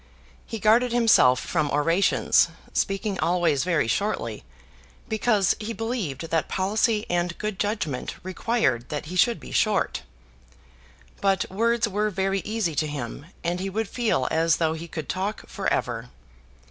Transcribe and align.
He 0.47 0.57
guarded 0.57 0.91
himself 0.91 1.39
from 1.39 1.69
orations, 1.69 2.47
speaking 2.73 3.19
always 3.19 3.63
very 3.63 3.87
shortly, 3.87 4.43
because 5.07 5.55
he 5.59 5.73
believed 5.73 6.31
that 6.31 6.47
policy 6.49 7.05
and 7.07 7.37
good 7.37 7.59
judgment 7.59 8.15
required 8.23 8.89
that 8.89 9.05
he 9.05 9.15
should 9.15 9.39
be 9.39 9.51
short. 9.51 10.01
But 11.21 11.45
words 11.51 11.87
were 11.87 12.09
very 12.09 12.39
easy 12.39 12.73
to 12.77 12.87
him, 12.87 13.27
and 13.43 13.59
he 13.59 13.69
would 13.69 13.87
feel 13.87 14.27
as 14.31 14.57
though 14.57 14.73
he 14.73 14.87
could 14.87 15.07
talk 15.07 15.47
for 15.47 15.71
ever. 15.71 16.09